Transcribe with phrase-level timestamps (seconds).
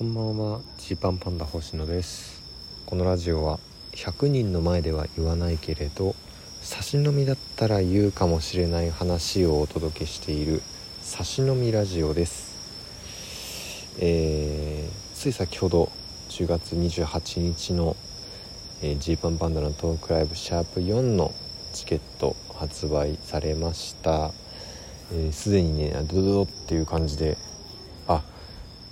[0.00, 0.60] こんばんは。
[0.78, 2.40] ジーパンパンダ星野です。
[2.86, 3.60] このラジオは
[3.92, 6.14] 100人の前では言わないけれど
[6.62, 10.62] 差し飲みだったら言うかもしれない話をお届けしている
[11.02, 12.56] 差し飲みラジオです。
[13.98, 15.92] えー、つい先ほど
[16.30, 17.94] 10月28日の
[18.80, 21.34] ジーパンパンダのトークライブシャープ4の
[21.74, 24.32] チケット発売されました。
[25.30, 27.36] すで、ー、にねドドドっていう感じで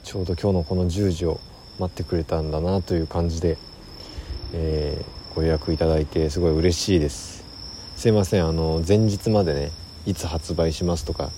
[0.09, 1.38] ちょうど今日のこの10時を
[1.78, 3.59] 待ってくれたんだなという感じで、
[4.55, 7.45] えー、ご予約いただいてすごい嬉しいです。
[7.95, 9.70] すいませんあの前日までね
[10.06, 11.30] いつ発売しますとか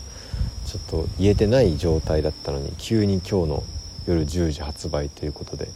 [0.66, 3.62] ちょっと言えてない状態だったのに急に今日の
[4.06, 5.66] 夜10時発売ということで、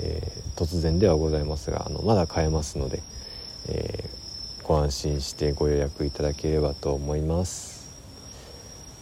[0.00, 3.00] えー、突然ではございますがあのまだ買えますので、
[3.66, 7.86] えー、ご安心してご予約いただければと思います。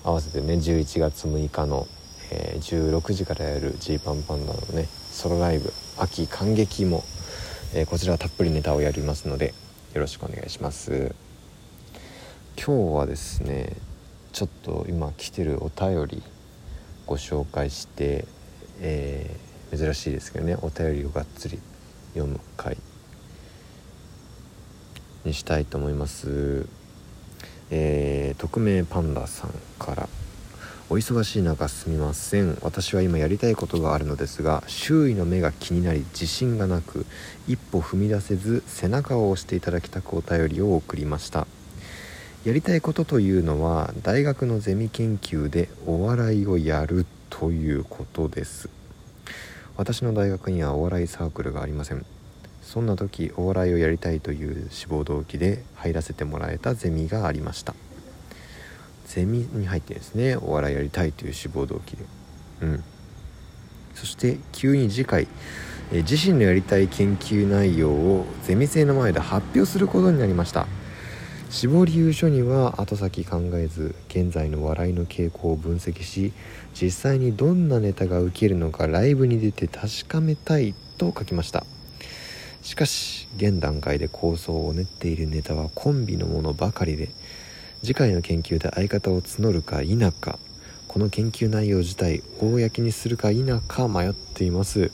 [0.04, 1.88] 合わせてね11月6日の、
[2.34, 7.04] えー、16時からやるジーパンパンダのねソロライブ秋感激も、
[7.74, 9.54] えー、こちらはたっぷりネタをやりますので
[9.94, 11.14] よろしくお願いします。
[12.56, 13.72] 今日はですね
[14.32, 16.22] ちょっと今来てるお便り
[17.06, 18.24] ご紹介して、
[18.80, 21.60] えー、珍しいですけどねお便りをがっつり
[22.14, 22.76] 読む回
[25.24, 26.66] にしたいと思います。
[27.70, 30.08] えー、匿名パンダさんから
[30.90, 32.58] お忙しい中すみません。
[32.60, 37.06] 私は今やりたいことがあるのですが周囲の目が気になり自信がなく
[37.48, 41.46] 一歩踏み出せず背中を押していただきたくお便りを送りました。
[42.44, 48.68] やりたいことというのは大学のゼミ研究でお笑いをやるということです。
[49.78, 52.04] 私の大学にはお笑いサークルがありません。
[52.62, 57.74] そんな時お笑いをやりたいという志望動機で入らせてもらえたゼミがありました。
[59.06, 62.04] ゼミに入ってですねお笑いやりたいという志望動機で。
[62.62, 62.84] うん。
[63.94, 65.28] そして急に次回
[65.92, 70.66] え自身のやりたい研究内容をゼミ生の前で発表することになりました。
[71.50, 76.32] 志望理由書には後先考えず現在の笑いの傾向を分析し
[76.74, 81.64] 実際にどんなネタが受けるのかライブに出て確かめたいと書きました。
[82.62, 87.10] しかし現段階で構想を練っているネタはコンビのものばかりで
[87.84, 90.38] 次回の研究で相方を募るか否か
[90.88, 94.90] この研究内容自体公にするか否か迷っています。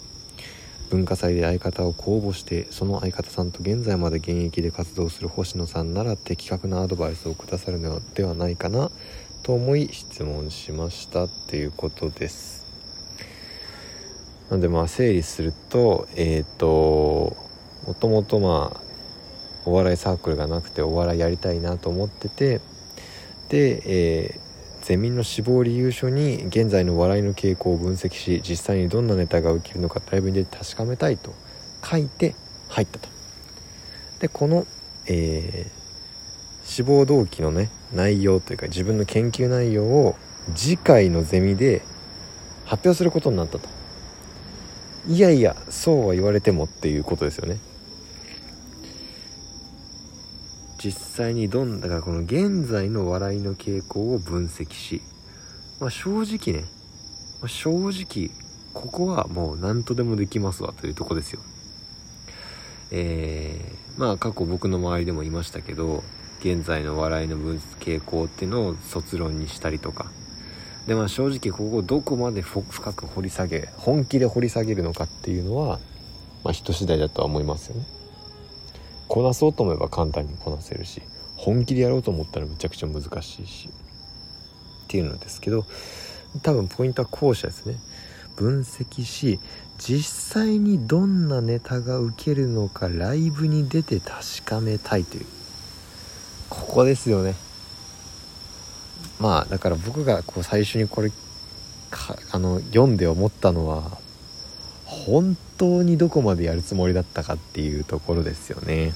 [0.91, 8.91] 文化祭で相方を公募してその相方さんと現在まで現役で活動する星野さんなら的確なアドバイスをくださるのではないかな
[9.45, 11.27] と思い質問しました。
[11.27, 12.67] っていうことです。
[14.51, 17.37] なのでまあ整理するとえっ、ー、と
[17.87, 18.81] もともとまあ
[19.65, 22.61] お笑いサークルがなくてお笑いやりたいなと思ってて、
[23.59, 31.35] えー、ゼミの志望理由書に現在の笑いの傾向を分析し実際にどんなネタが受けるのかライブに出て確かめたいと
[31.85, 32.35] 書いて
[32.69, 33.09] 入ったと。
[34.21, 34.67] でこの、
[35.07, 40.17] えー、志望動機のね内容というか自分の研究内容を
[40.55, 41.83] 次回のゼミで
[42.65, 43.69] 発表することになったと。
[45.09, 47.59] いやいやそうは言われてもっていうことですよね。
[50.83, 55.03] 実際にどんだからこの現在の笑いの傾向を分析し、
[55.79, 56.65] まあ、正直ね、
[57.41, 58.31] まあ、正直
[58.73, 61.41] ここはもう何とでもできますわというとこですよ。
[62.93, 66.03] えー、まあ過去僕の周りでもいましたけど
[66.41, 70.11] 現在の笑いの分傾向っていうのを卒論にしたりとか。
[70.87, 72.63] でまあ正直ここをどこまで深
[72.95, 75.79] く掘り下げ本気で掘り下げるのかっていうのは、
[76.43, 78.00] まあ、人次第だとは思いますよね。
[79.11, 81.03] こなそうと思えば簡単にこなせるし
[81.35, 83.69] 本気でやろうと思ったらめちゃくちゃ難しいし。
[83.69, 83.73] っ
[84.87, 85.67] ていうのですけど
[86.43, 87.75] 多分ポイントは後者ですね。
[88.37, 89.41] 分析し
[89.79, 95.27] 実際にどんなネタが受けるのかライブに出て確かめたいという。
[96.49, 97.35] ここですよね。
[99.19, 101.11] まあだから僕がこう最初にこれ
[102.31, 103.99] あの読んで思ったのは
[104.91, 108.93] 本当にどこまでやるつもりだったかっていうところですよね。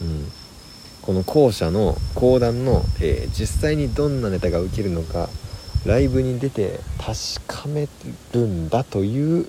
[0.00, 0.32] うん、
[1.02, 5.28] この後者の講談の、えー、実際にどんなネタが受けるのか
[5.84, 7.86] ライブに出て確かめ
[8.32, 9.46] るんだという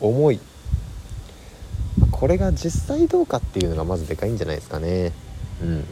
[0.00, 0.40] 思い。
[2.10, 5.12] これが実際どうかっていうのがまずでかいんじゃないですかね。
[5.62, 5.84] うん。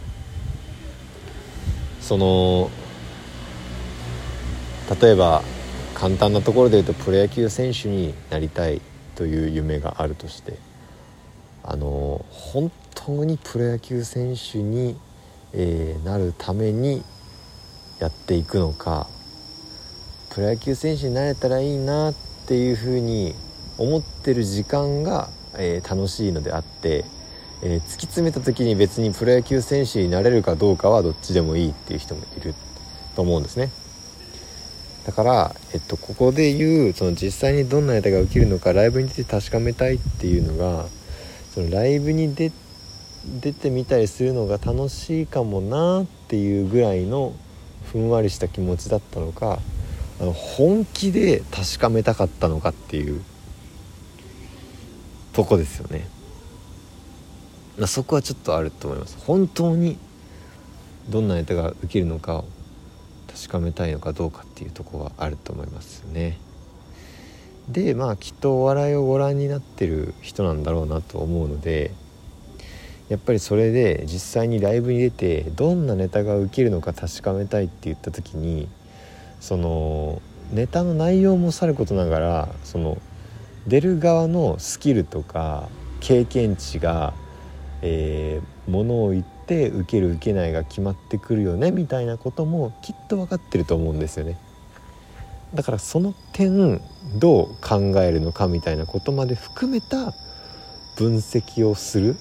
[2.01, 2.71] その
[5.01, 5.43] 例えば
[6.03, 8.81] 簡単なところで言うとプロ野球選手になりたい
[9.15, 10.59] という夢があるとして
[11.63, 14.97] あの本当にプロ野球選手に、
[15.53, 17.05] えー、なるために
[18.01, 19.07] やっていくのか
[20.31, 22.15] プロ野球選手になれたらいいなっ
[22.49, 23.37] ていうふうに
[23.79, 27.05] 思ってる時間が、えー、楽しいのであって、
[27.63, 32.57] えー、突き詰めた時に別にプロ野球選手になれるかどうかはどっちでもいいっていう人もいる
[33.15, 33.71] と思うんですね。
[35.07, 40.87] だから、えっと、ここで言うその実際にどんなネタが起きるのかライブに出て確かめたいっていうのが
[41.53, 42.53] そのライブに出
[43.41, 47.33] 出てみたりするのが楽しいかもなっていうぐらいの
[47.93, 49.59] ふんわりした気持ちだったのか
[50.21, 53.23] あの本気で確かめたかったのかっていう
[55.33, 56.07] とこですよね。
[57.87, 59.17] そこはちょっとあると思います。
[59.25, 59.99] 本当に
[61.09, 62.45] どんなネタが受けるのか
[63.35, 66.39] 確かめたいのかどうかっていうとこはあると思いますね。
[67.69, 71.93] でまあきっとお笑いをご覧になってる人なんだろうなと思うので
[73.09, 78.69] やっぱりそれで実際にライブに出てどんなネタが受けるのか確かめたいって言った時に
[79.41, 80.21] その
[80.53, 82.99] ネタの内容もさることながらその
[83.67, 85.69] 出る側のスキルとか
[86.01, 87.15] 経験値が、
[87.81, 94.39] えー、ものを言って受ける受けないが決まってくるよねみたいなこともきっと分かってると思うんですよね。
[95.55, 96.81] だからその点
[97.17, 100.15] どう考えるのかみたいなことまで含めた
[100.97, 102.17] 分析をする。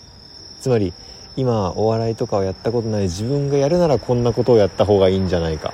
[0.60, 0.94] つまり
[1.38, 3.04] 今お笑いとかをやったことない。
[3.04, 5.74] 自分がやるならこんなことをやった方がいいんじゃないか。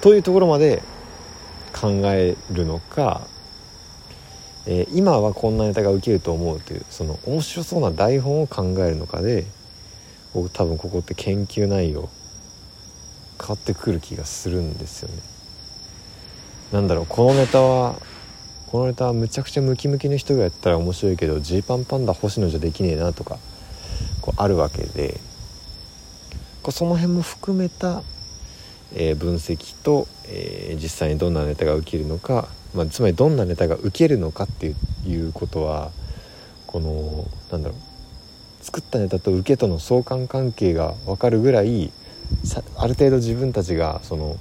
[0.00, 0.82] というところまで
[1.72, 3.28] 考えるのか、
[4.66, 9.46] えー、今はこんなネタが受けると思うというその面白そうな台本を考えるのかで
[10.36, 12.10] 僕多分ここって研究内容
[13.40, 15.14] 変わってくる気がするんですよね。
[16.72, 17.94] なんだろうこのネタは
[18.66, 23.38] このネタはむちゃくちゃムキムキの人がやったら面白いけどジーパンパンダ星野じゃできねえなとか
[24.20, 25.18] こうあるわけで
[26.62, 28.02] こうその辺も含めた、
[28.94, 34.74] えー、分析と、えー、実際にどんなネタが受けるのか、まあ、つまりどんなネタが受けるのかって
[35.06, 35.92] いうことは
[36.66, 37.85] このなんだろう
[38.66, 41.92] 作ったネタと受けとの相関関係が分かるぐらい
[42.76, 44.36] ある程度自分たちがその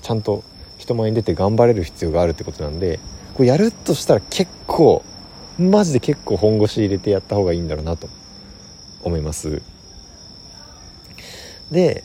[0.00, 0.42] ちゃんと
[0.78, 2.98] 人前に出て頑張れる必要があるってことなんで
[3.34, 5.04] こうやるとしたら結構
[5.58, 8.08] マジで結構本腰入れてやった方がいいんだろうなと
[9.02, 9.60] 思います。
[11.70, 12.02] で、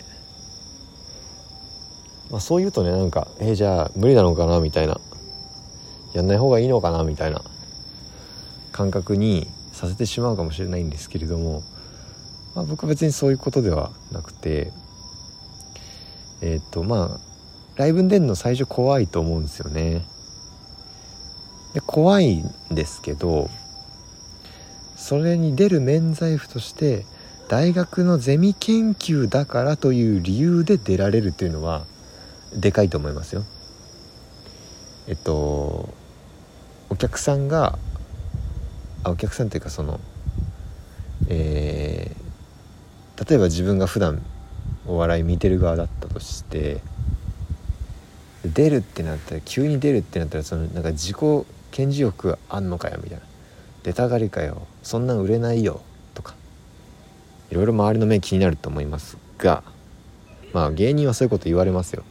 [2.30, 5.00] まあ、そう言うとねなんかえー、じゃあ無理なのかなみたいな。
[6.14, 7.42] やんない方がいいのかなみたいな
[8.72, 11.64] 感覚にさせてしまうかもしれないんですけれども、
[12.56, 14.72] まあ、僕は別にそういうことではなくて
[16.42, 17.20] えっ、とまあ
[17.78, 20.06] ライブに出るの最初怖いと思うんですよね
[21.74, 23.50] で怖いんですけど
[24.96, 27.06] それに出る免罪符として
[27.48, 31.86] 大学のゼミ研究だからという理由で出られるっていうのは
[32.54, 33.44] でかいと思いますよ。
[35.08, 35.90] えっと
[36.90, 37.78] お客さんが
[39.04, 40.00] あお客さんというかその
[41.30, 44.22] えー、例えば自分が普段
[44.88, 46.82] お笑い見てる側だったとして
[48.44, 53.26] 出るってなったら急に出るってなったらそのなんか自己顕示欲あんのかよみたいな。
[53.84, 54.68] 出たがりかよ。
[54.84, 55.82] そんなん売れないよ。
[56.14, 56.36] とか。
[57.50, 59.64] いろいろ周りの目気になると思いますが
[60.54, 62.04] まあ芸人はそういうこと言われますよ。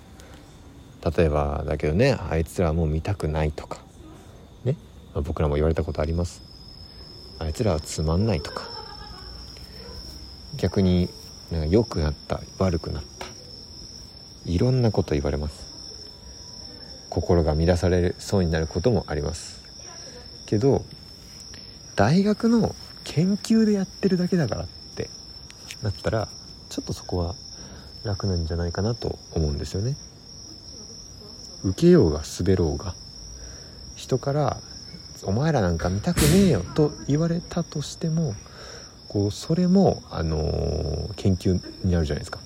[1.16, 3.78] 例えばだけどねあいつらはもう見たくないとか。
[4.64, 4.76] ね、
[5.14, 6.49] まあ、僕らも言われたことあります。
[7.40, 8.68] あいつらはつまんないとか。
[10.58, 11.08] 逆に
[11.50, 13.26] なんか良くなった悪くなった。
[14.44, 15.64] いろんなこと言われます。
[17.08, 19.62] 心が乱されそうになることもあります。
[20.46, 20.84] けど
[21.96, 24.66] 大学の研究でやってるだけだからっ
[24.96, 25.08] て
[25.82, 26.28] なったら
[26.68, 27.34] ちょっとそこは
[28.04, 29.96] 楽なんじゃないかなと思うんですよね。
[31.64, 32.94] 受けようが滑ろうが
[33.96, 34.60] 人から
[35.24, 38.34] 「お前らなんか見たくねえよ」と言われたとしても
[39.08, 42.38] こうそれも、あのー、研究になるじゃないですか。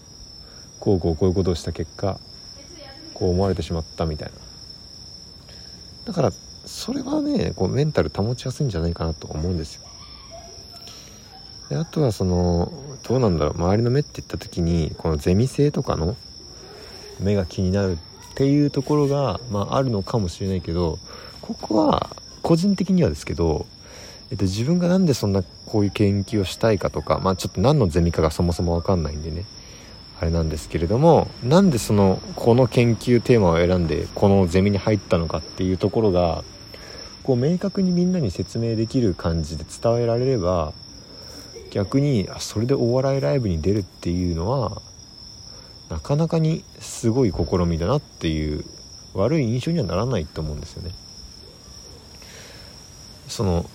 [0.81, 2.19] こうこうこういうことをした結果
[3.14, 4.45] こう思われてしまったみたいな。
[6.04, 6.33] だから
[6.66, 9.83] それはねこうメンタル保ちやすいんじゃないかなと思うんですよ
[11.71, 16.16] であとはそのどうなんだろう周りの目って言った時にこのゼミ性とかの
[17.21, 20.99] 目が気になるっていうところが、まあ、あるのかもしれないけど
[21.40, 22.11] ここは
[22.44, 23.66] 個人的にはですけど、
[24.30, 29.46] えっと、自分が何でそんなこういう研究をしたいかとかまあちょっと何のゼミかがそもそも分かんないんでね
[30.20, 36.44] あれなんですけれどもなんでそのこの研究テーマを選んでこのゼミに入ったのかっていうところが
[37.22, 40.74] こう明確にみんなに説明できる感じで伝えられれば
[41.70, 44.82] 逆にあそれでお笑いライブに出るっていうのは
[45.88, 48.64] なかなかにすごい試みだなっていう
[49.14, 50.90] 悪い印象にはならないと思うんですよね。
[53.28, 53.69] その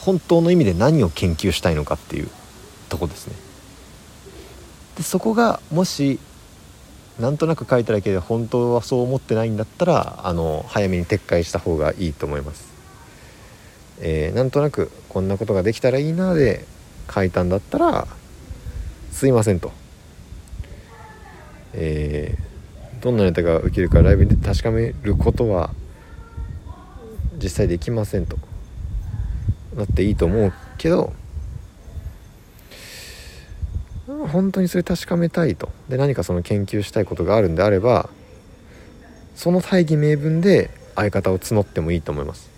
[0.00, 2.28] 本当の意味で何を研究したいのかっていう
[2.88, 3.34] とこですね。
[4.96, 6.18] でそこがもし
[7.18, 12.64] なんとなく書いただけで本当はそう思ってないんだったらあの早めに撤回した方がいいと思います、
[14.00, 16.66] えー、なんとなくこんなことができたらいいなで
[17.12, 18.06] 書いたんだったら
[19.12, 19.72] すいませんと。
[21.74, 25.70] えー、どんなネタが受けるかライブで確かめることは
[27.42, 28.38] 実際できませんと。
[29.76, 31.14] なっていいと思うけど
[34.06, 35.70] 本当にそれ確かめたいと。
[35.88, 38.10] で何かその研究したいことがあるんであれば
[39.34, 42.50] その大義名分で相方を募ってもいいと思います。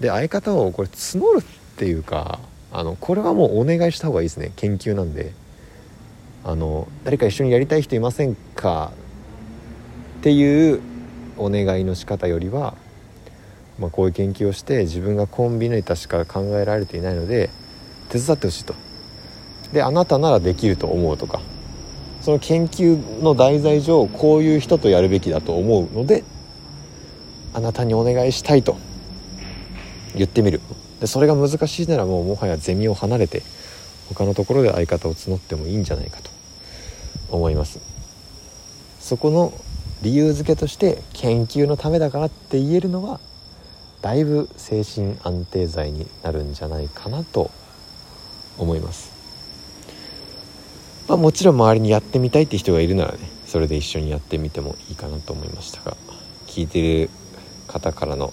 [0.00, 1.44] で相方をこれ募るっ
[1.76, 2.40] ていうか
[2.72, 4.52] あのこれはもうお願いした方がいいですね。
[4.56, 5.32] 研究なんで。
[6.44, 8.90] あの誰か一緒にやりたい人いませんか？
[10.18, 10.80] っていう
[11.36, 12.74] お願いの仕方よりは、
[13.82, 17.50] まあ、こういう研究をして自分がコンビネータしか考えられていないので
[18.10, 18.74] 手伝ってほしいと。
[19.72, 21.40] であなたならできると思うとか
[22.20, 26.22] その研究の題材上こういう人とやるべきだと思うので
[27.54, 28.76] あなたにお願いしたいと
[30.14, 30.60] 言ってみる。
[31.00, 33.42] でそれが難しいならもうもはやゼミを離れて
[34.08, 36.30] 他のところで相方を募ってもいいんじゃないかと
[37.30, 37.80] 思います。
[39.00, 39.52] そこの
[40.02, 43.18] 理由付けとして研究のためだからって言えるのは
[44.02, 47.50] だいぶ精神安定剤になるんじゃないかなと
[48.58, 49.12] 思います。
[51.08, 55.96] まあもちろん周りにやってみたいって人がいるならねそれで一緒にやってみてもいいかなと思いましたが
[56.46, 57.10] 聞いてる
[57.66, 58.32] 方からの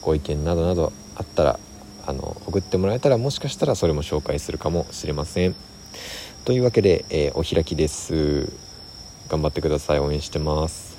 [0.00, 1.58] ご意見などなどあったら
[2.06, 5.54] あの送ってもらえたらもしかしたらそれも紹介するかもしれません。
[6.44, 8.50] というわけで、えー、お開きです。
[9.28, 10.00] 頑張ってください。
[10.00, 10.89] 応援してます。